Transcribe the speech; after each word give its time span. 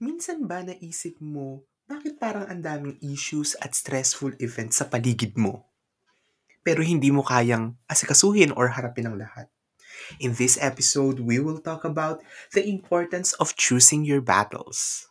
Minsan 0.00 0.48
ba 0.48 0.64
naisip 0.64 1.20
mo, 1.20 1.68
bakit 1.84 2.16
parang 2.16 2.48
ang 2.48 2.64
daming 2.64 2.96
issues 3.04 3.52
at 3.60 3.76
stressful 3.76 4.32
events 4.40 4.80
sa 4.80 4.88
paligid 4.88 5.36
mo? 5.36 5.68
Pero 6.64 6.80
hindi 6.80 7.12
mo 7.12 7.20
kayang 7.20 7.76
asikasuhin 7.84 8.56
or 8.56 8.72
harapin 8.72 9.12
ang 9.12 9.20
lahat. 9.20 9.52
In 10.16 10.32
this 10.40 10.56
episode, 10.56 11.20
we 11.20 11.36
will 11.36 11.60
talk 11.60 11.84
about 11.84 12.24
the 12.56 12.64
importance 12.64 13.36
of 13.36 13.52
choosing 13.60 14.00
your 14.00 14.24
battles. 14.24 15.09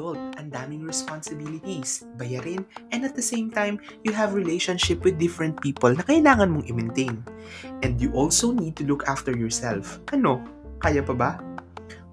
Adult, 0.00 0.16
ang 0.40 0.48
daming 0.48 0.80
responsibilities, 0.80 2.08
bayarin, 2.16 2.64
and 2.88 3.04
at 3.04 3.12
the 3.12 3.20
same 3.20 3.52
time, 3.52 3.76
you 4.00 4.16
have 4.16 4.32
relationship 4.32 5.04
with 5.04 5.20
different 5.20 5.60
people 5.60 5.92
na 5.92 6.00
kailangan 6.00 6.48
mong 6.48 6.64
i-maintain. 6.72 7.20
And 7.84 8.00
you 8.00 8.08
also 8.16 8.48
need 8.48 8.80
to 8.80 8.88
look 8.88 9.04
after 9.04 9.36
yourself. 9.36 10.00
Ano? 10.16 10.40
Kaya 10.80 11.04
pa 11.04 11.12
ba? 11.12 11.30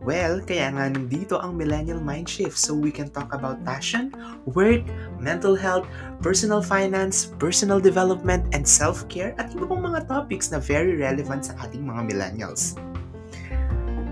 Well, 0.07 0.39
kaya 0.39 0.71
nga 0.71 0.87
nandito 0.87 1.35
ang 1.41 1.59
Millennial 1.59 1.99
Mind 1.99 2.31
Shift 2.31 2.55
so 2.55 2.71
we 2.71 2.93
can 2.93 3.11
talk 3.11 3.33
about 3.33 3.63
passion, 3.67 4.13
work, 4.47 4.85
mental 5.19 5.57
health, 5.57 5.89
personal 6.23 6.63
finance, 6.63 7.33
personal 7.41 7.81
development, 7.81 8.47
and 8.55 8.63
self-care 8.63 9.35
at 9.35 9.51
iba 9.51 9.67
pang 9.67 9.83
mga 9.83 10.07
topics 10.07 10.53
na 10.53 10.63
very 10.63 10.95
relevant 10.95 11.49
sa 11.49 11.59
ating 11.65 11.83
mga 11.83 12.07
millennials. 12.07 12.77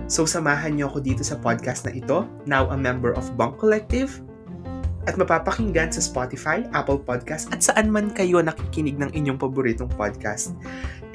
So 0.06 0.22
samahan 0.22 0.78
niyo 0.78 0.86
ako 0.86 1.02
dito 1.02 1.26
sa 1.26 1.34
podcast 1.34 1.82
na 1.82 1.90
ito, 1.90 2.30
now 2.46 2.70
a 2.70 2.78
member 2.78 3.10
of 3.18 3.26
Bunk 3.34 3.58
Collective, 3.58 4.22
at 5.10 5.18
mapapakinggan 5.18 5.90
sa 5.90 5.98
Spotify, 5.98 6.62
Apple 6.70 7.02
Podcast, 7.02 7.50
at 7.50 7.58
saan 7.58 7.90
man 7.90 8.14
kayo 8.14 8.38
nakikinig 8.38 8.94
ng 9.02 9.10
inyong 9.10 9.34
paboritong 9.34 9.90
podcast. 9.98 10.54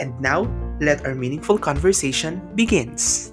And 0.03 0.11
now, 0.19 0.43
let 0.83 1.07
our 1.07 1.15
meaningful 1.15 1.55
conversation 1.55 2.43
begins. 2.51 3.31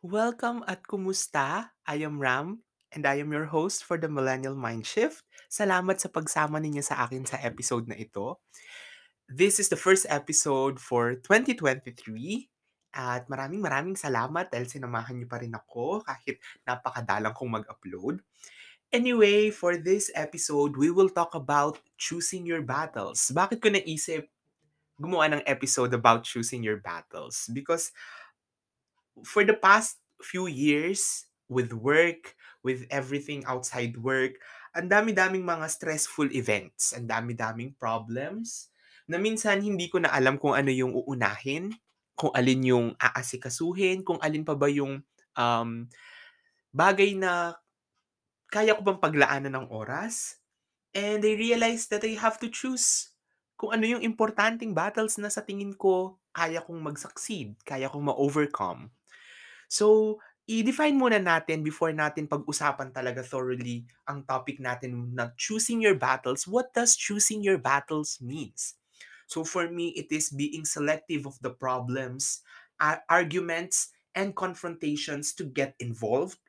Welcome 0.00 0.64
at 0.64 0.88
kumusta? 0.88 1.76
I 1.84 2.00
am 2.00 2.16
Ram 2.16 2.64
and 2.90 3.06
I 3.06 3.22
am 3.22 3.30
your 3.30 3.46
host 3.46 3.84
for 3.84 3.96
the 3.96 4.10
Millennial 4.10 4.58
Mind 4.58 4.82
Shift. 4.82 5.22
Salamat 5.50 5.98
sa 5.98 6.10
pagsama 6.10 6.58
ninyo 6.58 6.82
sa 6.82 7.06
akin 7.06 7.26
sa 7.26 7.38
episode 7.42 7.86
na 7.86 7.98
ito. 7.98 8.38
This 9.30 9.62
is 9.62 9.70
the 9.70 9.78
first 9.78 10.10
episode 10.10 10.82
for 10.82 11.14
2023 11.22 11.86
at 12.98 13.30
maraming 13.30 13.62
maraming 13.62 13.94
salamat 13.94 14.50
dahil 14.50 14.66
sinamahan 14.66 15.14
niyo 15.14 15.30
pa 15.30 15.38
rin 15.38 15.54
ako 15.54 16.02
kahit 16.02 16.42
napakadalang 16.66 17.30
kong 17.30 17.62
mag-upload. 17.62 18.26
Anyway, 18.90 19.54
for 19.54 19.78
this 19.78 20.10
episode, 20.18 20.74
we 20.74 20.90
will 20.90 21.06
talk 21.06 21.38
about 21.38 21.78
choosing 21.94 22.42
your 22.42 22.58
battles. 22.58 23.30
Bakit 23.30 23.62
ko 23.62 23.70
naisip 23.70 24.26
gumawa 24.98 25.30
ng 25.30 25.46
episode 25.46 25.94
about 25.94 26.26
choosing 26.26 26.66
your 26.66 26.82
battles? 26.82 27.46
Because 27.54 27.94
for 29.22 29.46
the 29.46 29.54
past 29.54 30.02
few 30.18 30.50
years 30.50 31.30
with 31.46 31.70
work, 31.70 32.34
with 32.66 32.82
everything 32.90 33.46
outside 33.46 33.94
work, 33.94 34.42
ang 34.74 34.90
dami-daming 34.90 35.46
mga 35.46 35.70
stressful 35.70 36.34
events, 36.34 36.98
ang 36.98 37.06
dami-daming 37.06 37.78
problems 37.78 38.74
na 39.10 39.18
minsan 39.18 39.58
hindi 39.58 39.90
ko 39.90 39.98
na 39.98 40.14
alam 40.14 40.38
kung 40.38 40.54
ano 40.54 40.70
yung 40.70 40.94
uunahin, 40.94 41.74
kung 42.14 42.30
alin 42.30 42.62
yung 42.62 42.86
aasikasuhin, 42.94 44.06
kung 44.06 44.22
alin 44.22 44.46
pa 44.46 44.54
ba 44.54 44.70
yung 44.70 45.02
um, 45.34 45.70
bagay 46.70 47.18
na 47.18 47.58
kaya 48.50 48.74
ko 48.78 48.82
bang 48.86 49.02
paglaanan 49.02 49.54
ng 49.54 49.66
oras. 49.70 50.38
And 50.94 51.22
I 51.22 51.34
realized 51.38 51.90
that 51.94 52.02
I 52.02 52.18
have 52.18 52.38
to 52.42 52.50
choose 52.50 53.14
kung 53.54 53.70
ano 53.74 53.86
yung 53.86 54.02
importanteng 54.02 54.74
battles 54.74 55.18
na 55.18 55.30
sa 55.30 55.42
tingin 55.42 55.74
ko 55.78 56.18
kaya 56.34 56.62
kong 56.62 56.82
mag-succeed, 56.82 57.58
kaya 57.66 57.90
kong 57.90 58.10
ma-overcome. 58.10 58.90
So, 59.70 60.18
i-define 60.50 60.98
muna 60.98 61.22
natin 61.22 61.62
before 61.62 61.94
natin 61.94 62.26
pag-usapan 62.26 62.90
talaga 62.90 63.22
thoroughly 63.22 63.86
ang 64.08 64.26
topic 64.26 64.58
natin 64.58 65.14
na 65.14 65.30
choosing 65.38 65.78
your 65.78 65.94
battles. 65.94 66.46
What 66.48 66.74
does 66.74 66.98
choosing 66.98 67.46
your 67.46 67.58
battles 67.58 68.18
means? 68.18 68.79
So 69.30 69.46
for 69.46 69.70
me, 69.70 69.94
it 69.94 70.10
is 70.10 70.34
being 70.34 70.66
selective 70.66 71.22
of 71.22 71.38
the 71.38 71.54
problems, 71.54 72.42
arguments, 73.06 73.94
and 74.18 74.34
confrontations 74.34 75.30
to 75.38 75.46
get 75.46 75.78
involved 75.78 76.42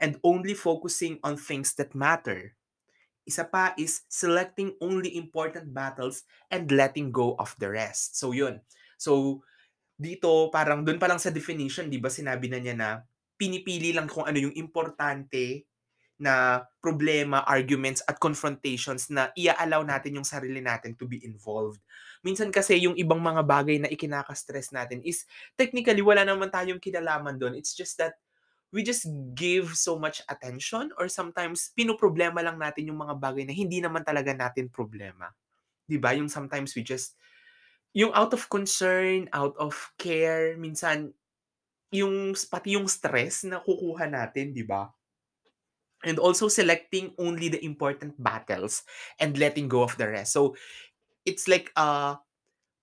and 0.00 0.16
only 0.24 0.56
focusing 0.56 1.20
on 1.20 1.36
things 1.36 1.76
that 1.76 1.92
matter. 1.92 2.56
Isa 3.28 3.44
pa 3.44 3.76
is 3.76 4.08
selecting 4.08 4.72
only 4.80 5.12
important 5.20 5.76
battles 5.76 6.24
and 6.48 6.72
letting 6.72 7.12
go 7.12 7.36
of 7.36 7.52
the 7.60 7.68
rest. 7.68 8.16
So 8.16 8.32
yun. 8.32 8.64
So 8.96 9.44
dito 10.00 10.48
parang 10.48 10.80
doon 10.80 10.96
pa 10.96 11.12
lang 11.12 11.20
sa 11.20 11.28
definition, 11.28 11.92
'di 11.92 12.00
ba, 12.00 12.08
sinabi 12.08 12.48
na 12.48 12.58
niya 12.60 12.72
na 12.72 13.04
pinipili 13.36 13.92
lang 13.92 14.08
kung 14.08 14.24
ano 14.24 14.40
yung 14.40 14.56
importante 14.56 15.68
na 16.18 16.62
problema, 16.78 17.42
arguments 17.42 18.00
at 18.06 18.22
confrontations 18.22 19.10
na 19.10 19.34
ia-allow 19.34 19.82
natin 19.82 20.16
yung 20.20 20.26
sarili 20.26 20.62
natin 20.62 20.94
to 20.94 21.10
be 21.10 21.18
involved. 21.26 21.82
Minsan 22.22 22.54
kasi 22.54 22.78
yung 22.80 22.94
ibang 22.94 23.18
mga 23.18 23.42
bagay 23.42 23.76
na 23.82 23.90
ikinaka-stress 23.90 24.70
natin 24.70 25.02
is 25.02 25.26
technically 25.58 26.00
wala 26.00 26.22
naman 26.22 26.48
tayong 26.48 26.78
kinalaman 26.78 27.36
doon. 27.36 27.58
It's 27.58 27.74
just 27.74 27.98
that 27.98 28.14
we 28.74 28.82
just 28.82 29.06
give 29.38 29.74
so 29.78 29.94
much 29.94 30.18
attention 30.26 30.90
or 30.98 31.06
sometimes 31.06 31.70
pinoproblema 31.78 32.42
lang 32.42 32.58
natin 32.58 32.90
yung 32.90 32.98
mga 32.98 33.14
bagay 33.22 33.46
na 33.46 33.54
hindi 33.54 33.78
naman 33.78 34.02
talaga 34.02 34.34
natin 34.34 34.66
problema. 34.66 35.30
'Di 35.86 35.98
ba? 36.02 36.10
Yung 36.18 36.26
sometimes 36.26 36.74
we 36.74 36.82
just 36.82 37.14
yung 37.94 38.10
out 38.14 38.34
of 38.34 38.50
concern, 38.50 39.30
out 39.30 39.54
of 39.58 39.94
care, 39.98 40.58
minsan 40.58 41.14
yung 41.94 42.34
pati 42.50 42.74
yung 42.74 42.90
stress 42.90 43.46
na 43.46 43.62
kukuha 43.62 44.10
natin, 44.10 44.50
'di 44.50 44.66
ba? 44.66 44.90
And 46.04 46.20
also 46.20 46.48
selecting 46.52 47.16
only 47.18 47.48
the 47.48 47.62
important 47.64 48.20
battles 48.20 48.84
and 49.18 49.36
letting 49.40 49.68
go 49.72 49.82
of 49.82 49.96
the 49.96 50.08
rest. 50.08 50.32
So 50.36 50.54
it's 51.24 51.48
like 51.48 51.72
a 51.76 52.18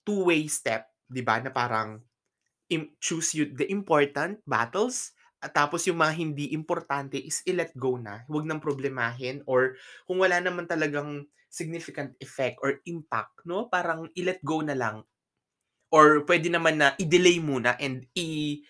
two-way 0.06 0.48
step, 0.50 0.90
'di 1.10 1.22
ba? 1.26 1.42
Na 1.44 1.52
parang 1.54 2.02
im- 2.72 2.96
choose 3.02 3.34
you 3.38 3.52
the 3.52 3.68
important 3.70 4.42
battles 4.48 5.14
at 5.42 5.54
tapos 5.58 5.86
yung 5.90 6.00
mga 6.02 6.14
hindi 6.18 6.46
importante 6.54 7.18
is 7.18 7.42
i-let 7.50 7.74
go 7.78 7.98
na. 7.98 8.26
Huwag 8.30 8.46
nang 8.46 8.62
problemahin 8.64 9.42
or 9.50 9.78
kung 10.06 10.22
wala 10.22 10.38
naman 10.42 10.70
talagang 10.70 11.26
significant 11.52 12.14
effect 12.22 12.62
or 12.64 12.80
impact, 12.88 13.44
no? 13.46 13.68
Parang 13.68 14.08
i-let 14.18 14.40
go 14.46 14.62
na 14.64 14.78
lang. 14.78 15.04
Or 15.92 16.24
pwede 16.24 16.48
naman 16.48 16.80
na 16.80 16.96
i-delay 16.96 17.38
muna 17.44 17.76
and 17.80 18.08
i- 18.16 18.64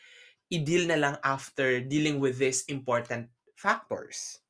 i-deal 0.53 0.85
na 0.89 0.97
lang 1.00 1.16
after 1.25 1.81
dealing 1.85 2.18
with 2.22 2.38
these 2.41 2.66
important 2.69 3.29
factors. 3.61 4.41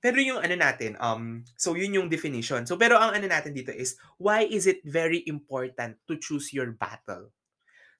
Pero 0.00 0.20
yung 0.20 0.40
ano 0.40 0.56
natin, 0.56 0.96
um, 1.00 1.44
so 1.56 1.76
yun 1.76 1.96
yung 1.96 2.08
definition. 2.08 2.64
So 2.64 2.80
pero 2.80 2.96
ang 2.96 3.12
ano 3.12 3.28
natin 3.28 3.52
dito 3.52 3.72
is, 3.72 4.00
why 4.16 4.44
is 4.48 4.64
it 4.64 4.80
very 4.84 5.24
important 5.28 6.00
to 6.08 6.16
choose 6.16 6.52
your 6.52 6.72
battle? 6.72 7.32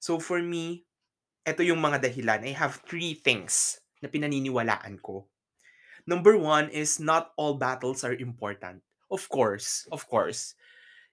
So 0.01 0.17
for 0.17 0.41
me, 0.41 0.85
ito 1.45 1.61
yung 1.61 1.81
mga 1.81 2.09
dahilan. 2.09 2.45
I 2.45 2.53
have 2.57 2.81
three 2.85 3.17
things 3.17 3.77
na 4.01 4.09
pinaniniwalaan 4.09 5.01
ko. 5.01 5.29
Number 6.05 6.37
one 6.37 6.69
is 6.69 7.01
not 7.01 7.33
all 7.37 7.57
battles 7.57 8.05
are 8.05 8.13
important. 8.13 8.85
Of 9.09 9.25
course, 9.29 9.89
of 9.89 10.05
course. 10.05 10.53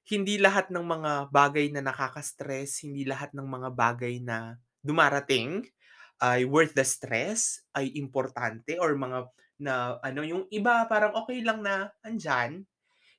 Hindi 0.05 0.37
lahat 0.37 0.69
ng 0.69 0.85
mga 0.85 1.33
bagay 1.33 1.73
na 1.73 1.81
nakaka-stress, 1.81 2.85
hindi 2.85 3.09
lahat 3.09 3.33
ng 3.33 3.49
mga 3.49 3.69
bagay 3.73 4.21
na 4.21 4.61
dumarating 4.85 5.65
ay 6.23 6.47
worth 6.47 6.79
the 6.79 6.87
stress, 6.87 7.67
ay 7.75 7.91
importante 7.99 8.79
or 8.79 8.95
mga 8.95 9.27
na 9.63 9.99
ano 10.03 10.23
yung 10.23 10.47
iba 10.55 10.87
parang 10.87 11.15
okay 11.19 11.43
lang 11.43 11.63
na 11.67 11.91
andyan. 12.07 12.63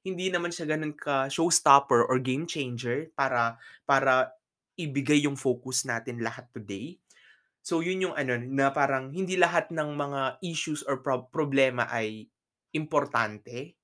Hindi 0.03 0.31
naman 0.31 0.51
siya 0.51 0.75
ganun 0.75 0.95
ka 0.95 1.27
showstopper 1.27 2.07
or 2.07 2.19
game 2.19 2.47
changer 2.47 3.11
para 3.15 3.59
para 3.83 4.31
ibigay 4.79 5.23
yung 5.23 5.35
focus 5.39 5.83
natin 5.83 6.23
lahat 6.23 6.47
today. 6.55 7.00
So 7.63 7.79
yun 7.79 8.03
yung 8.03 8.15
ano 8.15 8.35
na 8.35 8.75
parang 8.75 9.15
hindi 9.15 9.39
lahat 9.39 9.71
ng 9.71 9.95
mga 9.95 10.44
issues 10.44 10.83
or 10.83 10.99
prob- 10.99 11.31
problema 11.31 11.88
ay 11.88 12.27
importante. 12.75 13.79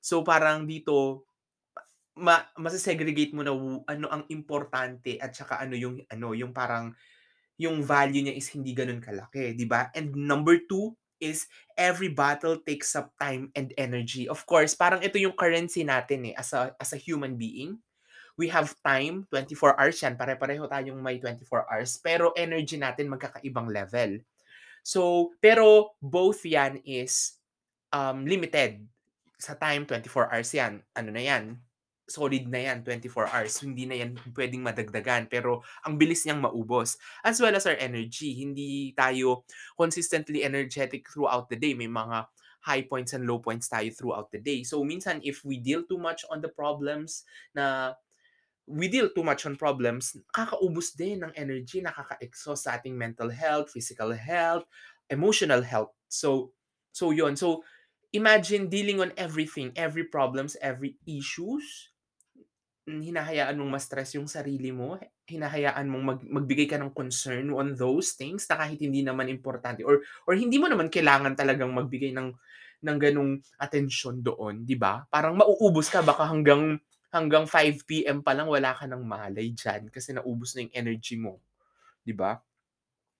So 0.00 0.24
parang 0.24 0.64
dito 0.64 1.28
ma 2.20 2.40
masa-segregate 2.56 3.32
mo 3.32 3.44
na 3.44 3.52
ano 3.88 4.06
ang 4.08 4.24
importante 4.32 5.16
at 5.20 5.32
saka 5.32 5.60
ano 5.60 5.76
yung 5.76 6.00
ano 6.08 6.32
yung 6.36 6.52
parang 6.52 6.92
yung 7.60 7.84
value 7.84 8.24
niya 8.24 8.40
is 8.40 8.48
hindi 8.56 8.72
ganun 8.72 9.04
kalaki, 9.04 9.52
'di 9.52 9.68
ba? 9.68 9.92
And 9.92 10.16
number 10.16 10.56
two 10.64 10.96
is 11.20 11.44
every 11.76 12.08
battle 12.08 12.56
takes 12.64 12.96
up 12.96 13.12
time 13.20 13.52
and 13.52 13.76
energy. 13.76 14.24
Of 14.24 14.48
course, 14.48 14.72
parang 14.72 15.04
ito 15.04 15.20
yung 15.20 15.36
currency 15.36 15.84
natin 15.84 16.32
eh 16.32 16.34
as 16.34 16.56
a 16.56 16.72
as 16.80 16.96
a 16.96 16.98
human 16.98 17.36
being. 17.36 17.76
We 18.40 18.48
have 18.48 18.72
time, 18.80 19.28
24 19.28 19.76
hours 19.76 20.00
yan. 20.00 20.16
Pare-pareho 20.16 20.64
tayong 20.64 20.96
may 20.96 21.20
24 21.20 21.68
hours. 21.68 22.00
Pero 22.00 22.32
energy 22.32 22.80
natin 22.80 23.12
magkakaibang 23.12 23.68
level. 23.68 24.24
So, 24.80 25.30
pero 25.44 25.92
both 26.00 26.40
yan 26.48 26.80
is, 26.88 27.36
um, 27.92 28.24
limited. 28.24 28.80
Sa 29.36 29.60
time, 29.60 29.84
24 29.84 30.32
hours 30.32 30.56
yan. 30.56 30.80
Ano 30.96 31.12
na 31.12 31.20
yan, 31.20 31.60
solid 32.10 32.50
na 32.50 32.66
yan, 32.70 32.82
24 32.82 33.30
hours. 33.30 33.54
Hindi 33.62 33.86
na 33.86 33.96
yan 34.02 34.18
puwedeng 34.34 34.66
madagdagan, 34.66 35.30
pero 35.30 35.62
ang 35.86 35.94
bilis 35.94 36.26
niyang 36.26 36.42
maubos. 36.42 36.98
As 37.22 37.38
well 37.38 37.54
as 37.54 37.64
our 37.64 37.78
energy, 37.78 38.34
hindi 38.34 38.90
tayo 38.98 39.46
consistently 39.78 40.42
energetic 40.42 41.06
throughout 41.06 41.46
the 41.46 41.56
day. 41.56 41.72
May 41.72 41.88
mga 41.88 42.26
high 42.60 42.84
points 42.84 43.16
and 43.16 43.24
low 43.24 43.40
points 43.40 43.72
tayo 43.72 43.88
throughout 43.94 44.28
the 44.30 44.40
day. 44.42 44.62
So, 44.62 44.84
minsan 44.84 45.24
if 45.24 45.44
we 45.44 45.56
deal 45.56 45.86
too 45.88 45.96
much 45.96 46.28
on 46.28 46.44
the 46.44 46.52
problems 46.52 47.24
na 47.56 47.96
we 48.68 48.86
deal 48.86 49.10
too 49.10 49.24
much 49.24 49.46
on 49.46 49.56
problems, 49.56 50.14
nakakaubos 50.30 50.94
din 50.94 51.24
ng 51.24 51.32
energy, 51.34 51.82
nakaka-exhaust 51.82 52.68
sa 52.68 52.78
ating 52.78 52.94
mental 52.94 53.32
health, 53.32 53.72
physical 53.74 54.14
health, 54.14 54.62
emotional 55.10 55.64
health. 55.64 55.90
So, 56.06 56.54
so 56.94 57.10
yun. 57.10 57.34
So, 57.34 57.66
imagine 58.12 58.70
dealing 58.70 59.00
on 59.00 59.10
everything, 59.18 59.72
every 59.74 60.06
problems, 60.06 60.54
every 60.62 60.94
issues, 61.06 61.89
hinahayaan 62.98 63.54
mong 63.54 63.78
ma-stress 63.78 64.18
yung 64.18 64.26
sarili 64.26 64.74
mo, 64.74 64.98
hinahayaan 65.30 65.86
mong 65.86 66.04
mag 66.04 66.20
magbigay 66.26 66.66
ka 66.66 66.74
ng 66.82 66.90
concern 66.90 67.46
on 67.54 67.78
those 67.78 68.18
things 68.18 68.42
na 68.50 68.58
kahit 68.58 68.82
hindi 68.82 69.06
naman 69.06 69.30
importante 69.30 69.86
or 69.86 70.02
or 70.26 70.34
hindi 70.34 70.58
mo 70.58 70.66
naman 70.66 70.90
kailangan 70.90 71.38
talagang 71.38 71.70
magbigay 71.70 72.10
ng 72.10 72.34
ng 72.82 72.96
gano'ng 72.98 73.32
atensyon 73.62 74.18
doon, 74.26 74.66
'di 74.66 74.74
ba? 74.74 75.06
Parang 75.12 75.38
mauubos 75.38 75.86
ka 75.92 76.02
baka 76.02 76.26
hanggang 76.26 76.80
hanggang 77.14 77.46
5 77.46 78.02
PM 78.10 78.26
pa 78.26 78.34
lang 78.34 78.50
wala 78.50 78.74
ka 78.74 78.86
ng 78.90 79.02
malay 79.06 79.54
diyan 79.54 79.86
kasi 79.94 80.10
naubos 80.16 80.58
na 80.58 80.66
yung 80.66 80.74
energy 80.74 81.14
mo, 81.20 81.38
'di 82.06 82.14
ba? 82.16 82.40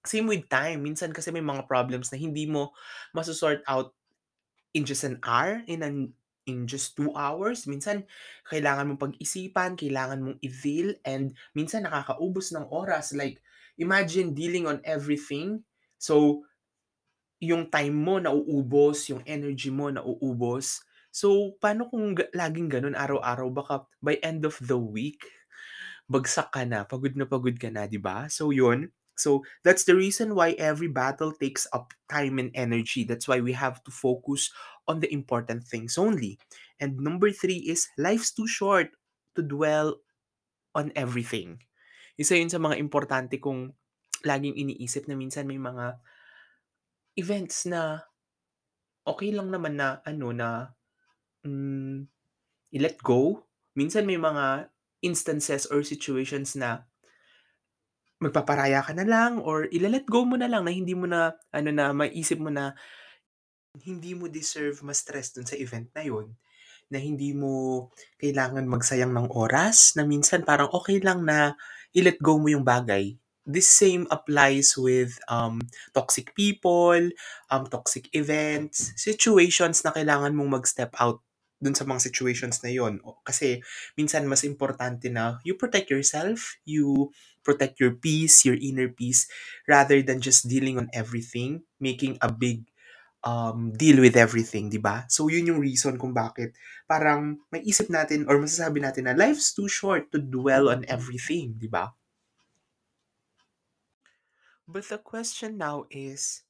Same 0.07 0.27
with 0.33 0.49
time, 0.49 0.81
minsan 0.85 1.13
kasi 1.13 1.29
may 1.29 1.45
mga 1.45 1.69
problems 1.69 2.09
na 2.09 2.17
hindi 2.17 2.49
mo 2.49 2.73
maso-sort 3.13 3.61
out 3.69 3.93
in 4.73 4.87
just 4.87 5.05
an 5.05 5.19
hour, 5.27 5.63
in 5.67 5.83
an 5.83 6.15
in 6.49 6.65
just 6.69 6.97
2 6.97 7.13
hours. 7.17 7.65
Minsan 7.69 8.05
kailangan 8.49 8.89
mong 8.95 9.03
pag-isipan, 9.13 9.77
kailangan 9.81 10.21
mong 10.25 10.39
i-deal, 10.45 10.95
and 11.05 11.35
minsan 11.57 11.85
nakakaubos 11.89 12.53
ng 12.55 12.67
oras. 12.71 13.13
Like, 13.17 13.41
imagine 13.81 14.33
dealing 14.37 14.65
on 14.69 14.81
everything. 14.85 15.65
So, 16.01 16.45
yung 17.41 17.69
time 17.73 17.97
mo 17.97 18.21
nauubos, 18.21 19.09
yung 19.13 19.25
energy 19.25 19.73
mo 19.73 19.89
nauubos. 19.93 20.85
So, 21.11 21.57
paano 21.59 21.89
kung 21.91 22.15
ga 22.15 22.29
laging 22.37 22.69
gano'n 22.71 22.95
araw-araw? 22.97 23.49
Baka 23.51 23.75
by 24.05 24.21
end 24.23 24.45
of 24.47 24.57
the 24.63 24.77
week, 24.79 25.25
bagsak 26.11 26.53
ka 26.55 26.63
na, 26.69 26.85
pagod 26.87 27.15
na 27.17 27.27
pagod 27.29 27.57
ka 27.59 27.71
na, 27.73 27.87
'di 27.89 28.01
ba? 28.03 28.29
So, 28.33 28.51
yun. 28.55 28.91
So, 29.21 29.45
that's 29.63 29.85
the 29.85 29.95
reason 29.95 30.35
why 30.35 30.57
every 30.57 30.89
battle 30.89 31.33
takes 31.37 31.69
up 31.77 31.93
time 32.09 32.41
and 32.41 32.51
energy. 32.57 33.05
That's 33.05 33.29
why 33.29 33.41
we 33.41 33.53
have 33.53 33.85
to 33.85 33.93
focus 33.93 34.51
on 34.89 35.01
the 35.01 35.13
important 35.13 35.65
things 35.65 36.01
only. 36.01 36.41
And 36.81 36.99
number 36.99 37.31
three 37.31 37.63
is 37.69 37.87
life's 38.01 38.33
too 38.33 38.49
short 38.49 38.97
to 39.37 39.43
dwell 39.45 40.01
on 40.75 40.91
everything. 40.97 41.63
Isa 42.17 42.37
yun 42.37 42.51
sa 42.51 42.61
mga 42.61 42.81
importante 42.81 43.37
kong 43.41 43.77
laging 44.25 44.57
iniisip 44.57 45.09
na 45.09 45.17
minsan 45.17 45.49
may 45.49 45.57
mga 45.57 45.97
events 47.17 47.65
na 47.65 48.05
okay 49.05 49.33
lang 49.33 49.49
naman 49.49 49.81
na 49.81 50.05
ano 50.05 50.29
na, 50.33 50.77
hmm, 51.45 52.07
i-let 52.77 53.01
go. 53.01 53.45
Minsan 53.75 54.05
may 54.05 54.21
mga 54.21 54.69
instances 55.01 55.65
or 55.69 55.81
situations 55.81 56.55
na 56.55 56.90
magpaparaya 58.21 58.85
ka 58.85 58.93
na 58.93 59.09
lang 59.09 59.41
or 59.41 59.65
ile-let 59.73 60.05
go 60.05 60.29
mo 60.29 60.37
na 60.37 60.47
lang 60.47 60.69
na 60.69 60.73
hindi 60.73 60.93
mo 60.93 61.09
na 61.09 61.33
ano 61.51 61.73
na 61.73 61.97
maiisip 61.97 62.37
mo 62.37 62.53
na 62.53 62.77
hindi 63.81 64.13
mo 64.13 64.29
deserve 64.29 64.83
ma-stress 64.85 65.33
dun 65.33 65.49
sa 65.49 65.57
event 65.57 65.89
na 65.97 66.05
yun. 66.05 66.37
Na 66.91 66.99
hindi 66.99 67.33
mo 67.33 67.89
kailangan 68.19 68.67
magsayang 68.67 69.15
ng 69.15 69.31
oras, 69.31 69.95
na 69.95 70.03
minsan 70.03 70.43
parang 70.43 70.69
okay 70.75 70.99
lang 70.99 71.23
na 71.23 71.55
i-let 71.95 72.19
go 72.19 72.37
mo 72.37 72.51
yung 72.51 72.67
bagay. 72.67 73.15
This 73.47 73.71
same 73.71 74.05
applies 74.11 74.77
with 74.77 75.17
um, 75.31 75.63
toxic 75.97 76.35
people, 76.37 76.99
um, 77.49 77.65
toxic 77.71 78.11
events, 78.13 78.93
situations 79.01 79.81
na 79.87 79.95
kailangan 79.95 80.35
mong 80.35 80.61
mag-step 80.61 80.93
out 80.99 81.23
dun 81.61 81.77
sa 81.77 81.85
mga 81.85 82.01
situations 82.09 82.65
na 82.65 82.73
yon. 82.73 82.99
Kasi 83.23 83.61
minsan 83.95 84.25
mas 84.25 84.43
importante 84.49 85.13
na 85.13 85.37
you 85.45 85.55
protect 85.55 85.93
yourself, 85.93 86.57
you 86.65 87.13
protect 87.45 87.79
your 87.79 87.95
peace, 87.95 88.49
your 88.49 88.57
inner 88.57 88.89
peace, 88.89 89.29
rather 89.69 90.01
than 90.01 90.25
just 90.25 90.49
dealing 90.49 90.81
on 90.81 90.89
everything, 90.97 91.61
making 91.77 92.17
a 92.25 92.33
big 92.33 92.65
um, 93.25 93.73
deal 93.77 94.01
with 94.01 94.17
everything, 94.17 94.73
di 94.73 94.81
ba? 94.81 95.05
So, 95.13 95.29
yun 95.29 95.49
yung 95.49 95.61
reason 95.61 96.01
kung 96.01 96.17
bakit 96.17 96.57
parang 96.89 97.45
may 97.53 97.61
isip 97.65 97.93
natin 97.93 98.25
or 98.29 98.41
masasabi 98.41 98.81
natin 98.81 99.09
na 99.09 99.17
life's 99.17 99.53
too 99.53 99.69
short 99.69 100.09
to 100.13 100.19
dwell 100.21 100.73
on 100.73 100.89
everything, 100.89 101.57
di 101.61 101.69
ba? 101.69 101.93
But 104.71 104.87
the 104.87 105.03
question 105.03 105.59
now 105.59 105.91
is, 105.91 106.47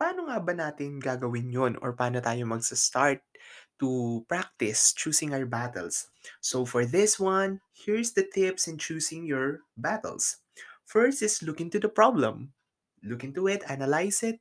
paano 0.00 0.32
nga 0.32 0.40
ba 0.40 0.56
natin 0.56 0.96
gagawin 0.96 1.52
yon 1.52 1.72
or 1.84 1.92
paano 1.92 2.24
tayo 2.24 2.48
magsa-start 2.48 3.20
to 3.80 4.22
practice 4.28 4.92
choosing 4.92 5.32
our 5.32 5.48
battles? 5.48 6.12
So 6.44 6.68
for 6.68 6.84
this 6.84 7.18
one, 7.18 7.64
here's 7.72 8.12
the 8.12 8.28
tips 8.28 8.68
in 8.68 8.76
choosing 8.76 9.24
your 9.24 9.64
battles. 9.76 10.38
First 10.84 11.24
is 11.24 11.42
look 11.42 11.60
into 11.60 11.80
the 11.80 11.88
problem. 11.88 12.52
Look 13.00 13.24
into 13.24 13.48
it, 13.48 13.64
analyze 13.64 14.20
it, 14.22 14.38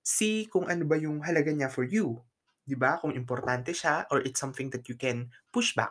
see 0.00 0.46
kung 0.46 0.70
ano 0.70 0.86
ba 0.86 0.94
yung 0.94 1.20
halaga 1.20 1.50
niya 1.50 1.66
for 1.66 1.82
you. 1.82 2.22
'Di 2.62 2.78
ba? 2.78 3.02
Kung 3.02 3.10
importante 3.18 3.74
siya 3.74 4.06
or 4.14 4.22
it's 4.22 4.38
something 4.38 4.70
that 4.70 4.86
you 4.86 4.94
can 4.94 5.26
push 5.50 5.74
back. 5.74 5.90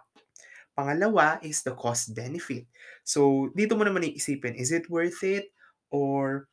Pangalawa 0.72 1.44
is 1.44 1.60
the 1.68 1.76
cost 1.76 2.16
benefit. 2.16 2.64
So, 3.04 3.52
dito 3.52 3.76
mo 3.76 3.84
naman 3.84 4.08
iisipin, 4.08 4.56
is 4.56 4.72
it 4.72 4.88
worth 4.88 5.20
it 5.28 5.52
or 5.92 6.48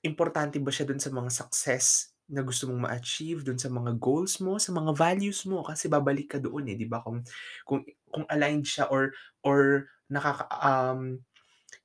importante 0.00 0.56
ba 0.62 0.72
siya 0.72 0.88
dun 0.88 1.02
sa 1.02 1.12
mga 1.12 1.28
success 1.28 2.15
na 2.30 2.42
gusto 2.42 2.66
mong 2.70 2.90
ma-achieve, 2.90 3.46
dun 3.46 3.58
sa 3.60 3.70
mga 3.70 3.96
goals 4.02 4.38
mo, 4.42 4.58
sa 4.58 4.74
mga 4.74 4.92
values 4.96 5.46
mo 5.46 5.62
kasi 5.66 5.86
babalik 5.90 6.36
ka 6.36 6.38
doon, 6.42 6.66
eh, 6.72 6.76
'di 6.78 6.86
ba? 6.90 7.02
Kung 7.04 7.22
kung 7.68 7.82
kung 8.10 8.26
aligned 8.30 8.66
siya 8.66 8.90
or 8.90 9.14
or 9.46 9.86
nakaka 10.10 10.46
um, 10.62 11.20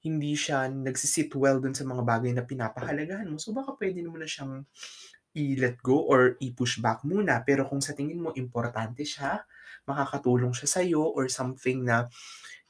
hindi 0.06 0.34
siya 0.38 0.70
nagsi-sit 0.70 1.34
well 1.38 1.60
dun 1.62 1.74
sa 1.78 1.86
mga 1.86 2.04
bagay 2.06 2.32
na 2.34 2.46
pinapahalagahan 2.46 3.30
mo, 3.30 3.38
so 3.42 3.54
baka 3.54 3.74
puwede 3.78 4.02
mo 4.06 4.18
na 4.18 4.26
siyang 4.30 4.66
i-let 5.36 5.80
go 5.80 6.04
or 6.08 6.36
i-push 6.44 6.84
back 6.84 7.04
muna. 7.08 7.40
Pero 7.48 7.64
kung 7.70 7.80
sa 7.80 7.96
tingin 7.96 8.20
mo 8.20 8.36
importante 8.36 9.04
siya, 9.08 9.44
makakatulong 9.88 10.52
siya 10.56 10.68
sa'yo 10.82 11.04
or 11.16 11.28
something 11.32 11.84
na 11.88 12.08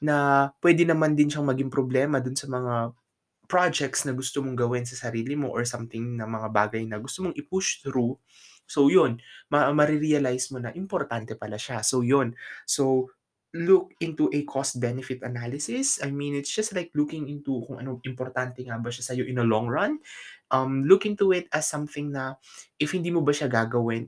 na 0.01 0.49
puwede 0.61 0.83
naman 0.87 1.13
din 1.17 1.29
siyang 1.31 1.47
maging 1.49 1.71
problema 1.73 2.19
dun 2.23 2.35
sa 2.37 2.47
mga 2.49 2.93
projects 3.51 4.07
na 4.07 4.15
gusto 4.15 4.39
mong 4.39 4.55
gawin 4.55 4.87
sa 4.87 4.95
sarili 4.95 5.35
mo 5.35 5.51
or 5.51 5.67
something 5.67 6.15
na 6.15 6.23
mga 6.23 6.47
bagay 6.55 6.87
na 6.87 7.03
gusto 7.03 7.27
mong 7.27 7.35
i-push 7.35 7.83
through. 7.83 8.15
So 8.63 8.87
yun, 8.87 9.19
ma 9.51 9.67
mare-realize 9.75 10.55
mo 10.55 10.63
na 10.63 10.71
importante 10.71 11.35
pala 11.35 11.59
siya. 11.59 11.83
So 11.83 11.99
yun. 11.99 12.31
So 12.63 13.11
look 13.51 13.91
into 13.99 14.31
a 14.31 14.47
cost 14.47 14.79
benefit 14.79 15.19
analysis. 15.27 15.99
I 15.99 16.07
mean, 16.15 16.39
it's 16.39 16.55
just 16.55 16.71
like 16.71 16.95
looking 16.95 17.27
into 17.27 17.67
kung 17.67 17.83
ano 17.83 17.99
importante 18.07 18.63
nga 18.63 18.79
ba 18.79 18.87
siya 18.87 19.11
sa'yo 19.11 19.27
in 19.27 19.43
a 19.43 19.47
long 19.47 19.67
run. 19.67 19.99
Um, 20.47 20.87
look 20.87 21.03
into 21.03 21.35
it 21.35 21.51
as 21.51 21.67
something 21.67 22.15
na 22.15 22.39
if 22.79 22.95
hindi 22.95 23.11
mo 23.11 23.19
ba 23.19 23.35
siya 23.35 23.51
gagawin 23.51 24.07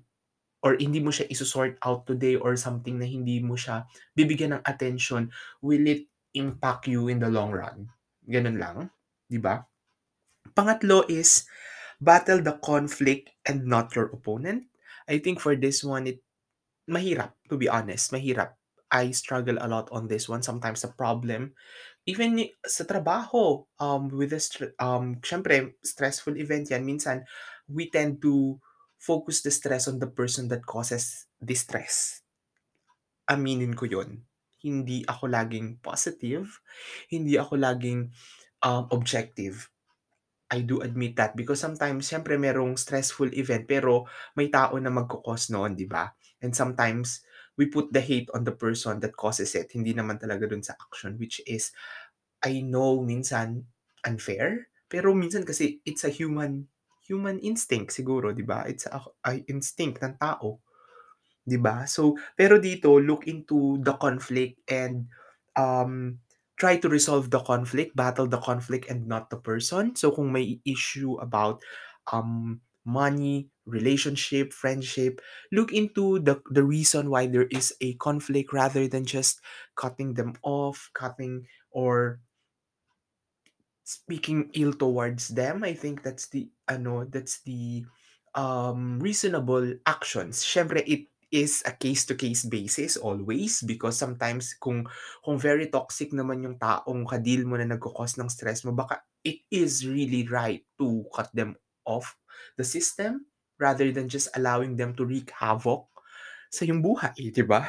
or 0.64 0.80
hindi 0.80 1.04
mo 1.04 1.12
siya 1.12 1.28
iso-sort 1.28 1.76
out 1.84 2.08
today 2.08 2.40
or 2.40 2.56
something 2.56 2.96
na 2.96 3.04
hindi 3.04 3.44
mo 3.44 3.60
siya 3.60 3.84
bibigyan 4.16 4.56
ng 4.56 4.64
attention, 4.64 5.28
will 5.60 5.84
it 5.84 6.08
impact 6.32 6.88
you 6.88 7.12
in 7.12 7.20
the 7.20 7.28
long 7.28 7.52
run? 7.52 7.92
Ganun 8.24 8.56
lang, 8.56 8.88
'di 9.34 9.42
ba? 9.42 9.66
Pangatlo 10.54 11.10
is 11.10 11.50
battle 11.98 12.46
the 12.46 12.62
conflict 12.62 13.34
and 13.50 13.66
not 13.66 13.90
your 13.98 14.14
opponent. 14.14 14.70
I 15.10 15.18
think 15.18 15.42
for 15.42 15.58
this 15.58 15.82
one 15.82 16.06
it 16.06 16.22
mahirap 16.86 17.34
to 17.50 17.58
be 17.58 17.66
honest, 17.66 18.14
mahirap. 18.14 18.54
I 18.94 19.10
struggle 19.10 19.58
a 19.58 19.66
lot 19.66 19.90
on 19.90 20.06
this 20.06 20.30
one. 20.30 20.46
Sometimes 20.46 20.86
the 20.86 20.94
problem 20.94 21.58
even 22.04 22.36
sa 22.68 22.84
trabaho 22.84 23.64
um 23.80 24.12
with 24.12 24.36
the 24.36 24.42
um 24.80 25.24
syempre 25.24 25.80
stressful 25.80 26.36
event 26.36 26.68
yan 26.68 26.84
minsan 26.84 27.24
we 27.72 27.88
tend 27.88 28.20
to 28.20 28.60
focus 29.00 29.44
the 29.44 29.52
stress 29.52 29.88
on 29.88 30.00
the 30.00 30.08
person 30.08 30.48
that 30.52 30.64
causes 30.68 31.28
the 31.40 31.56
stress. 31.56 32.24
Aminin 33.28 33.76
ko 33.76 33.88
yun. 33.88 34.24
Hindi 34.64 35.04
ako 35.04 35.28
laging 35.28 35.84
positive, 35.84 36.48
hindi 37.12 37.36
ako 37.36 37.60
laging 37.60 38.12
um, 38.64 38.88
objective. 38.92 39.70
I 40.52 40.62
do 40.62 40.82
admit 40.86 41.18
that 41.18 41.34
because 41.36 41.58
sometimes 41.60 42.06
siyempre 42.12 42.38
merong 42.38 42.78
stressful 42.78 43.34
event 43.34 43.66
pero 43.66 44.06
may 44.38 44.54
tao 44.54 44.78
na 44.78 44.94
magko-cause 44.94 45.50
noon, 45.50 45.74
'di 45.74 45.90
ba? 45.90 46.14
And 46.46 46.54
sometimes 46.54 47.26
we 47.58 47.66
put 47.74 47.90
the 47.90 48.02
hate 48.06 48.30
on 48.38 48.46
the 48.46 48.54
person 48.54 49.02
that 49.02 49.18
causes 49.18 49.58
it, 49.58 49.74
hindi 49.74 49.98
naman 49.98 50.22
talaga 50.22 50.46
dun 50.46 50.62
sa 50.62 50.78
action 50.78 51.18
which 51.18 51.42
is 51.50 51.74
I 52.44 52.62
know 52.66 53.02
minsan 53.02 53.68
unfair, 54.06 54.70
pero 54.92 55.16
minsan 55.16 55.48
kasi 55.48 55.82
it's 55.88 56.04
a 56.06 56.12
human 56.14 56.68
human 57.08 57.40
instinct 57.42 57.96
siguro 57.96 58.32
'di 58.36 58.46
ba? 58.46 58.68
It's 58.70 58.86
a 58.90 59.00
ay 59.26 59.44
instinct 59.50 60.04
ng 60.04 60.20
tao, 60.20 60.62
'di 61.46 61.58
ba? 61.60 61.84
So, 61.90 62.16
pero 62.40 62.60
dito 62.60 62.98
look 63.00 63.28
into 63.28 63.80
the 63.84 63.96
conflict 64.00 64.64
and, 64.72 65.08
um, 65.60 66.20
try 66.58 66.78
to 66.78 66.90
resolve 66.90 67.30
the 67.32 67.40
conflict, 67.42 67.96
battle 67.96 68.28
the 68.28 68.40
conflict 68.40 68.90
and 68.90 69.08
not 69.08 69.30
the 69.30 69.38
person. 69.38 69.96
So, 69.96 70.12
kung 70.12 70.32
may 70.32 70.62
issue 70.66 71.16
about, 71.18 71.64
um, 72.12 72.62
money, 72.86 73.50
relationship, 73.66 74.52
friendship, 74.52 75.22
look 75.52 75.72
into 75.72 76.20
the 76.20 76.42
the 76.52 76.64
reason 76.64 77.10
why 77.10 77.28
there 77.28 77.48
is 77.48 77.72
a 77.80 77.96
conflict 77.96 78.52
rather 78.52 78.88
than 78.88 79.06
just 79.06 79.40
cutting 79.76 80.14
them 80.16 80.36
off, 80.44 80.92
cutting 80.94 81.48
or 81.72 82.20
speaking 83.84 84.50
ill 84.54 84.74
towards 84.74 85.30
them. 85.30 85.64
I 85.64 85.74
think 85.74 86.04
that's 86.04 86.28
the 86.30 86.50
ano, 86.68 87.06
that's 87.06 87.42
the, 87.44 87.86
um, 88.36 89.00
reasonable 89.00 89.76
actions. 89.86 90.40
Siyempre 90.44 90.84
it 90.88 91.08
is 91.34 91.66
a 91.66 91.74
case 91.74 92.06
to 92.06 92.14
case 92.14 92.46
basis 92.46 92.94
always 92.94 93.66
because 93.66 93.98
sometimes 93.98 94.54
kung 94.62 94.86
kung 95.26 95.42
very 95.42 95.74
toxic 95.74 96.14
naman 96.14 96.46
yung 96.46 96.58
taong 96.62 97.10
ka-deal 97.10 97.50
mo 97.50 97.58
na 97.58 97.66
nagko-cause 97.66 98.22
ng 98.22 98.30
stress 98.30 98.62
mo, 98.62 98.72
baka 98.72 99.02
it 99.26 99.42
is 99.50 99.82
really 99.82 100.30
right 100.30 100.62
to 100.78 101.02
cut 101.10 101.34
them 101.34 101.58
off 101.90 102.14
the 102.56 102.64
system 102.64 103.26
rather 103.58 103.90
than 103.90 104.06
just 104.06 104.30
allowing 104.38 104.78
them 104.78 104.94
to 104.94 105.02
wreak 105.10 105.34
havoc 105.34 105.90
sa 106.54 106.70
iyong 106.70 106.86
buhay, 106.86 107.34
'di 107.34 107.42
ba? 107.50 107.66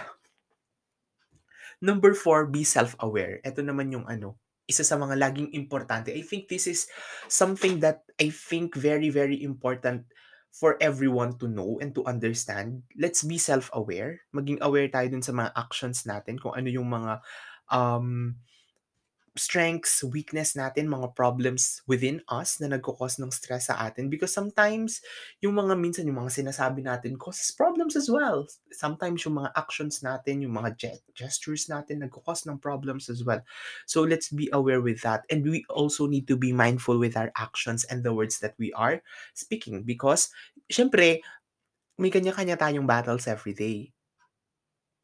Number 1.80 2.12
four, 2.12 2.48
be 2.48 2.64
self-aware. 2.64 3.40
Eto 3.44 3.64
naman 3.64 3.92
yung 3.92 4.04
ano, 4.04 4.36
isa 4.64 4.84
sa 4.84 4.96
mga 4.96 5.16
laging 5.20 5.52
importante. 5.52 6.12
I 6.12 6.24
think 6.24 6.48
this 6.48 6.64
is 6.64 6.88
something 7.28 7.80
that 7.84 8.04
I 8.16 8.32
think 8.32 8.76
very, 8.76 9.12
very 9.12 9.40
important 9.44 10.08
for 10.54 10.78
everyone 10.78 11.34
to 11.42 11.50
know 11.50 11.82
and 11.82 11.90
to 11.98 12.06
understand. 12.06 12.86
Let's 12.94 13.26
be 13.26 13.42
self-aware. 13.42 14.22
Maging 14.30 14.62
aware 14.62 14.86
tayo 14.86 15.10
dun 15.10 15.26
sa 15.26 15.34
mga 15.34 15.50
actions 15.58 16.06
natin, 16.06 16.38
kung 16.38 16.54
ano 16.54 16.70
yung 16.70 16.86
mga, 16.86 17.18
um, 17.74 18.38
strengths, 19.34 20.02
weakness 20.06 20.54
natin, 20.54 20.86
mga 20.86 21.14
problems 21.18 21.82
within 21.90 22.22
us 22.30 22.58
na 22.62 22.70
nagko-cause 22.70 23.18
ng 23.18 23.34
stress 23.34 23.66
sa 23.70 23.78
atin. 23.86 24.06
Because 24.10 24.30
sometimes, 24.30 25.02
yung 25.42 25.58
mga 25.58 25.74
minsan 25.78 26.06
yung 26.06 26.22
mga 26.22 26.42
sinasabi 26.42 26.86
natin 26.86 27.18
causes 27.18 27.50
problems 27.50 27.98
as 27.98 28.06
well. 28.10 28.46
Sometimes 28.70 29.26
yung 29.26 29.42
mga 29.42 29.50
actions 29.58 30.02
natin, 30.06 30.42
yung 30.46 30.54
mga 30.54 30.70
ge 30.78 30.92
gestures 31.14 31.66
natin 31.70 32.02
nagko-cause 32.06 32.46
ng 32.46 32.58
problems 32.62 33.10
as 33.10 33.22
well. 33.26 33.42
So, 33.86 34.02
let's 34.06 34.30
be 34.30 34.50
aware 34.52 34.82
with 34.82 35.02
that. 35.02 35.26
And 35.30 35.42
we 35.46 35.64
also 35.70 36.06
need 36.06 36.26
to 36.30 36.36
be 36.38 36.52
mindful 36.54 36.98
with 36.98 37.16
our 37.16 37.30
actions 37.38 37.82
and 37.86 38.02
the 38.02 38.14
words 38.14 38.38
that 38.42 38.54
we 38.58 38.70
are 38.74 39.02
speaking 39.34 39.82
because 39.86 40.30
siyempre 40.70 41.22
may 41.98 42.10
kanya-kanya 42.10 42.58
tayong 42.58 42.90
battles 42.90 43.30
every 43.30 43.54
day. 43.54 43.93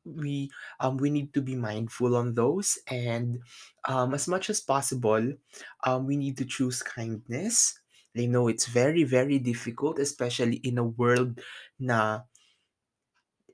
We, 0.04 0.48
um, 0.80 0.96
we 0.96 1.10
need 1.10 1.34
to 1.34 1.42
be 1.44 1.54
mindful 1.54 2.16
on 2.16 2.32
those 2.32 2.78
and, 2.88 3.44
um, 3.84 4.14
as 4.14 4.28
much 4.28 4.48
as 4.48 4.60
possible, 4.60 5.36
um, 5.84 6.06
we 6.08 6.16
need 6.16 6.40
to 6.40 6.48
choose 6.48 6.80
kindness. 6.82 7.76
I 8.16 8.26
know 8.26 8.48
it's 8.48 8.66
very, 8.66 9.04
very 9.04 9.38
difficult 9.38 9.98
especially 10.00 10.56
in 10.64 10.78
a 10.78 10.88
world 10.88 11.38
na 11.78 12.24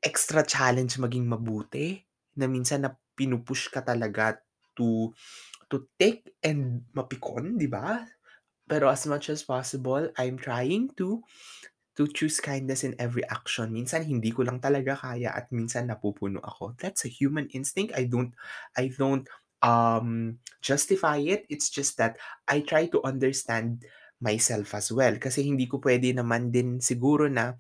extra 0.02 0.46
challenge 0.46 0.96
maging 1.02 1.26
mabuti, 1.26 2.06
na 2.38 2.46
minsan 2.46 2.86
na 2.86 2.94
pinu-push 3.16 3.72
ka 3.72 3.82
talaga 3.82 4.38
to 4.76 5.10
to 5.66 5.88
take 5.98 6.36
and 6.44 6.86
mapikon, 6.94 7.58
'di 7.58 7.66
ba? 7.66 8.06
Pero 8.70 8.86
as 8.90 9.06
much 9.06 9.30
as 9.30 9.42
possible, 9.42 10.10
I'm 10.18 10.38
trying 10.38 10.94
to 11.00 11.22
to 11.96 12.04
choose 12.08 12.40
kindness 12.40 12.84
in 12.84 12.94
every 13.00 13.24
action. 13.28 13.72
Minsan 13.72 14.04
hindi 14.04 14.30
ko 14.32 14.44
lang 14.44 14.60
talaga 14.60 14.96
kaya 15.00 15.32
at 15.32 15.48
minsan 15.52 15.88
napupuno 15.88 16.40
ako. 16.44 16.76
That's 16.76 17.04
a 17.08 17.12
human 17.12 17.48
instinct. 17.56 17.96
I 17.96 18.04
don't 18.08 18.36
I 18.76 18.92
don't 18.92 19.24
um 19.64 20.38
justify 20.60 21.18
it. 21.24 21.48
It's 21.48 21.72
just 21.72 21.96
that 21.98 22.20
I 22.48 22.60
try 22.60 22.86
to 22.92 23.00
understand 23.04 23.84
myself 24.20 24.72
as 24.72 24.88
well 24.92 25.16
kasi 25.20 25.44
hindi 25.44 25.68
ko 25.68 25.76
pwede 25.80 26.08
naman 26.16 26.48
din 26.52 26.80
siguro 26.80 27.28
na 27.28 27.56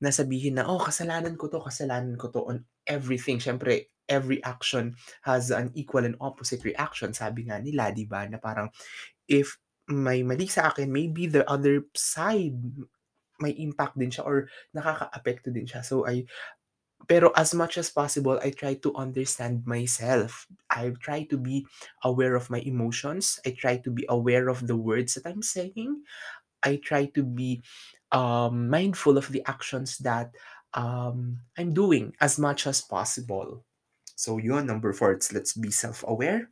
na 0.00 0.10
sabihin 0.14 0.58
na, 0.58 0.66
"Oh, 0.68 0.78
kasalanan 0.82 1.34
ko 1.38 1.50
'to, 1.50 1.58
kasalanan 1.62 2.14
ko 2.18 2.30
'to 2.30 2.42
on 2.46 2.58
everything." 2.86 3.42
Siyempre, 3.42 3.90
every 4.08 4.40
action 4.46 4.94
has 5.26 5.50
an 5.50 5.70
equal 5.74 6.06
and 6.06 6.16
opposite 6.22 6.62
reaction. 6.64 7.12
Sabi 7.14 7.46
nga 7.50 7.58
nila, 7.60 7.90
'di 7.92 8.06
ba, 8.08 8.24
na 8.30 8.38
parang 8.38 8.70
if 9.28 9.58
may 9.88 10.22
mali 10.24 10.46
sa 10.48 10.70
akin, 10.72 10.88
maybe 10.92 11.26
the 11.28 11.44
other 11.48 11.84
side 11.96 12.56
may 13.40 13.54
impact 13.56 13.98
din 13.98 14.10
siya 14.10 14.26
or 14.26 14.50
nakakaapekto 14.74 15.50
din 15.54 15.66
siya. 15.66 15.84
So 15.84 16.06
I 16.06 16.26
pero 17.06 17.30
as 17.38 17.54
much 17.54 17.78
as 17.78 17.88
possible, 17.88 18.36
I 18.42 18.50
try 18.50 18.74
to 18.84 18.92
understand 18.98 19.64
myself. 19.64 20.44
I 20.68 20.92
try 21.00 21.24
to 21.30 21.38
be 21.38 21.64
aware 22.04 22.34
of 22.34 22.50
my 22.50 22.60
emotions. 22.66 23.38
I 23.46 23.56
try 23.56 23.78
to 23.86 23.90
be 23.90 24.04
aware 24.10 24.50
of 24.50 24.66
the 24.66 24.76
words 24.76 25.14
that 25.14 25.24
I'm 25.24 25.40
saying. 25.40 26.04
I 26.60 26.76
try 26.82 27.06
to 27.14 27.22
be 27.22 27.62
um, 28.12 28.68
mindful 28.68 29.16
of 29.16 29.30
the 29.30 29.40
actions 29.46 29.96
that 30.04 30.34
um, 30.74 31.38
I'm 31.56 31.72
doing 31.72 32.12
as 32.20 32.38
much 32.38 32.66
as 32.66 32.82
possible. 32.82 33.64
So 34.18 34.36
yun, 34.36 34.66
number 34.66 34.92
four, 34.92 35.12
it's 35.12 35.32
let's 35.32 35.54
be 35.54 35.70
self-aware. 35.70 36.50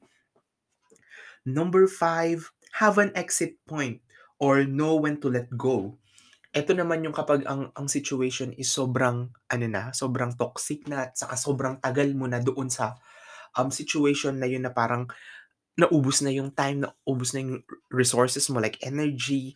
Number 1.44 1.86
five, 1.86 2.50
have 2.72 2.98
an 2.98 3.12
exit 3.14 3.58
point 3.66 4.00
or 4.38 4.64
know 4.64 4.94
when 4.96 5.20
to 5.20 5.28
let 5.28 5.50
go. 5.58 5.98
Eto 6.56 6.72
naman 6.72 7.04
yung 7.04 7.12
kapag 7.12 7.44
ang 7.44 7.68
ang 7.76 7.84
situation 7.84 8.48
is 8.56 8.72
sobrang 8.72 9.28
ano 9.52 9.66
na, 9.68 9.92
sobrang 9.92 10.32
toxic 10.40 10.88
na 10.88 11.04
at 11.04 11.12
saka 11.20 11.36
sobrang 11.36 11.76
tagal 11.84 12.08
mo 12.16 12.24
na 12.24 12.40
doon 12.40 12.72
sa, 12.72 12.96
um, 13.60 13.68
situation 13.68 14.40
na 14.40 14.48
yun 14.48 14.64
na 14.64 14.72
parang 14.72 15.04
naubos 15.80 16.24
na 16.24 16.32
yung 16.32 16.50
time, 16.54 16.86
naubos 16.86 17.30
na 17.34 17.40
yung 17.44 17.54
resources 17.92 18.46
mo 18.52 18.58
like 18.64 18.78
energy 18.84 19.54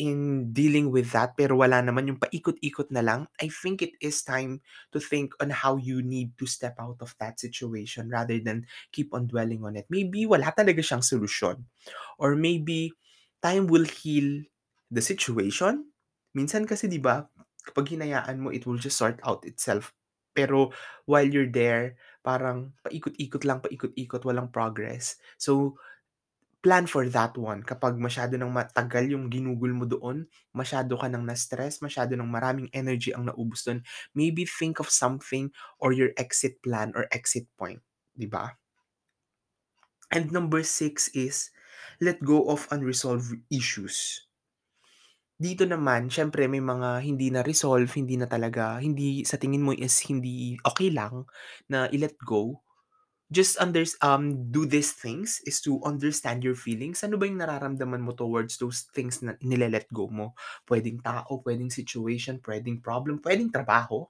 in 0.00 0.48
dealing 0.56 0.88
with 0.90 1.12
that 1.12 1.36
pero 1.38 1.54
wala 1.60 1.78
naman 1.84 2.08
yung 2.10 2.20
paikot-ikot 2.22 2.88
na 2.90 3.04
lang. 3.04 3.20
I 3.38 3.48
think 3.52 3.84
it 3.86 3.94
is 4.02 4.24
time 4.26 4.64
to 4.94 4.98
think 4.98 5.36
on 5.42 5.50
how 5.54 5.76
you 5.78 6.00
need 6.02 6.34
to 6.40 6.46
step 6.48 6.80
out 6.80 6.98
of 7.04 7.12
that 7.22 7.38
situation 7.38 8.08
rather 8.10 8.38
than 8.42 8.66
keep 8.90 9.12
on 9.14 9.28
dwelling 9.30 9.62
on 9.62 9.76
it. 9.78 9.86
Maybe 9.92 10.26
wala 10.26 10.50
talaga 10.56 10.80
siyang 10.82 11.04
solusyon 11.04 11.68
or 12.18 12.34
maybe 12.34 12.96
time 13.44 13.68
will 13.70 13.86
heal 13.86 14.42
the 14.90 15.04
situation. 15.04 15.90
Minsan 16.36 16.64
kasi 16.68 16.86
'di 16.90 17.00
ba, 17.02 17.26
kapag 17.66 17.96
hinayaan 17.98 18.38
mo 18.40 18.50
it 18.54 18.64
will 18.66 18.78
just 18.80 18.98
sort 18.98 19.18
out 19.26 19.42
itself. 19.46 19.92
Pero 20.34 20.70
while 21.10 21.26
you're 21.26 21.50
there, 21.50 21.98
parang 22.22 22.72
paikot-ikot 22.86 23.42
lang, 23.44 23.58
paikot-ikot, 23.60 24.22
walang 24.22 24.48
progress. 24.54 25.18
So, 25.42 25.74
plan 26.60 26.84
for 26.86 27.08
that 27.08 27.34
one. 27.40 27.64
Kapag 27.64 27.96
masyado 27.96 28.36
ng 28.36 28.52
matagal 28.52 29.10
yung 29.12 29.28
ginugol 29.32 29.72
mo 29.72 29.84
doon, 29.88 30.28
masyado 30.52 30.96
ka 31.00 31.08
ng 31.08 31.24
na-stress, 31.24 31.80
masyado 31.80 32.14
ng 32.18 32.28
maraming 32.28 32.68
energy 32.76 33.12
ang 33.16 33.28
naubos 33.30 33.64
dun, 33.64 33.80
maybe 34.12 34.44
think 34.44 34.78
of 34.80 34.88
something 34.92 35.48
or 35.80 35.92
your 35.96 36.12
exit 36.20 36.60
plan 36.64 36.92
or 36.96 37.08
exit 37.12 37.48
point, 37.56 37.80
'di 38.16 38.28
ba? 38.28 38.56
And 40.12 40.30
number 40.30 40.62
six 40.62 41.08
is, 41.14 41.50
let 42.00 42.22
go 42.22 42.48
of 42.48 42.68
unresolved 42.70 43.34
issues. 43.50 44.26
Dito 45.40 45.64
naman 45.64 46.12
siyempre 46.12 46.44
may 46.52 46.60
mga 46.60 47.00
hindi 47.00 47.32
na-resolve, 47.32 47.88
hindi 47.96 48.20
na 48.20 48.28
talaga 48.28 48.76
hindi 48.76 49.24
sa 49.24 49.40
tingin 49.40 49.64
mo 49.64 49.72
is 49.72 49.96
hindi 50.04 50.60
okey 50.60 50.92
lang 50.92 51.24
na 51.72 51.88
i-let 51.88 52.16
go. 52.20 52.60
Just 53.32 53.58
unders 53.58 53.94
um, 54.04 54.52
do 54.54 54.66
these 54.66 54.92
things 54.94 55.40
is 55.48 55.62
to 55.64 55.80
understand 55.86 56.44
your 56.46 56.54
feelings. 56.58 57.02
Ano 57.06 57.18
ba 57.18 57.26
yung 57.30 57.40
nararamdaman 57.42 58.02
mo 58.04 58.12
towards 58.14 58.58
those 58.60 58.86
things 58.92 59.22
na 59.24 59.34
nile-let 59.42 59.88
go 59.90 60.06
mo? 60.12 60.36
Puwedeng 60.68 61.00
tao, 61.02 61.40
puwedeng 61.42 61.70
situation, 61.72 62.38
puwedeng 62.42 62.82
problem, 62.84 63.18
puwedeng 63.22 63.48
trabaho. 63.54 64.04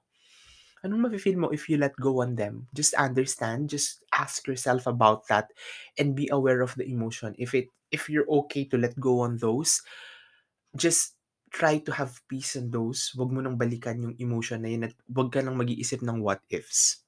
Anong 0.85 1.09
mafe-feel 1.09 1.37
mo 1.37 1.49
if 1.53 1.69
you 1.69 1.77
let 1.77 1.93
go 2.01 2.21
on 2.25 2.35
them? 2.37 2.67
Just 2.73 2.93
understand, 2.97 3.69
just 3.69 4.01
ask 4.15 4.45
yourself 4.49 4.87
about 4.89 5.27
that 5.29 5.53
and 5.99 6.15
be 6.17 6.29
aware 6.33 6.61
of 6.65 6.73
the 6.77 6.85
emotion. 6.89 7.35
If 7.37 7.53
it 7.53 7.69
if 7.93 8.09
you're 8.09 8.29
okay 8.45 8.65
to 8.71 8.77
let 8.81 8.97
go 8.99 9.21
on 9.21 9.37
those, 9.39 9.81
just 10.75 11.15
try 11.51 11.79
to 11.85 11.91
have 11.99 12.13
peace 12.31 12.55
on 12.59 12.71
those. 12.71 13.11
Wag 13.19 13.29
mo 13.35 13.39
nang 13.43 13.59
balikan 13.59 14.01
yung 14.03 14.15
emotion 14.25 14.63
na 14.63 14.71
yun 14.73 14.87
at 14.87 14.95
wag 15.11 15.29
ka 15.33 15.39
ng 15.43 15.55
mag-iisip 15.59 16.01
ng 16.03 16.17
what 16.25 16.41
ifs. 16.49 17.03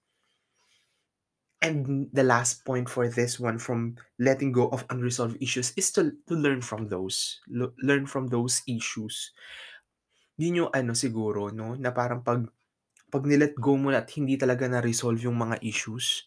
And 1.64 2.12
the 2.12 2.24
last 2.28 2.66
point 2.66 2.90
for 2.92 3.08
this 3.08 3.40
one 3.40 3.58
from 3.58 3.96
letting 4.20 4.52
go 4.52 4.68
of 4.76 4.84
unresolved 4.92 5.40
issues 5.42 5.72
is 5.80 5.96
to 5.96 6.12
to 6.28 6.36
learn 6.36 6.60
from 6.60 6.92
those. 6.92 7.40
Lu 7.48 7.72
learn 7.80 8.04
from 8.06 8.28
those 8.28 8.60
issues. 8.68 9.32
Yun 10.42 10.66
yung 10.66 10.72
ano 10.74 10.94
siguro 10.98 11.50
'no, 11.54 11.74
na 11.78 11.90
parang 11.94 12.22
'pag 12.26 12.42
'pag 13.12 13.24
ni-let 13.30 13.56
go 13.58 13.74
mo 13.80 13.90
na 13.94 14.02
at 14.04 14.10
hindi 14.18 14.36
talaga 14.44 14.66
na-resolve 14.70 15.22
yung 15.28 15.38
mga 15.40 15.58
issues, 15.64 16.26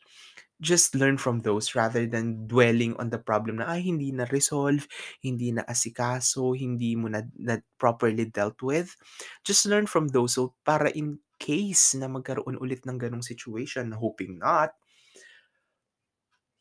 just 0.61 0.95
learn 0.97 1.17
from 1.21 1.41
those 1.45 1.75
rather 1.77 2.07
than 2.09 2.47
dwelling 2.49 2.97
on 2.97 3.11
the 3.13 3.19
problem 3.21 3.61
na, 3.61 3.69
"Ay 3.77 3.85
hindi 3.85 4.11
na-resolve, 4.13 4.87
hindi 5.23 5.53
naasikaso, 5.53 6.57
hindi 6.57 6.97
mo 6.97 7.09
na 7.13 7.23
na 7.37 7.61
properly 7.81 8.27
dealt 8.31 8.61
with." 8.65 8.97
Just 9.45 9.67
learn 9.69 9.87
from 9.91 10.09
those 10.13 10.35
so 10.41 10.57
para 10.65 10.89
in 10.97 11.21
case 11.41 11.93
na 11.99 12.09
magkaroon 12.09 12.57
ulit 12.61 12.85
ng 12.89 12.97
gano'ng 12.97 13.25
situation, 13.25 13.93
hoping 13.93 14.41
not 14.41 14.73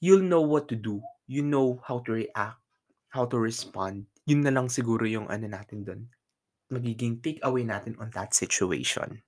you'll 0.01 0.21
know 0.23 0.41
what 0.41 0.67
to 0.67 0.75
do. 0.75 1.01
You 1.27 1.41
know 1.43 1.81
how 1.87 1.99
to 1.99 2.11
react, 2.11 2.59
how 3.09 3.25
to 3.25 3.39
respond. 3.39 4.07
Yun 4.27 4.43
na 4.43 4.51
lang 4.53 4.67
siguro 4.67 5.07
yung 5.07 5.27
ano 5.31 5.47
natin 5.47 5.85
dun, 5.87 6.01
magiging 6.73 7.21
take 7.23 7.39
away 7.45 7.63
natin 7.65 7.97
on 8.01 8.11
that 8.15 8.33
situation. 8.35 9.21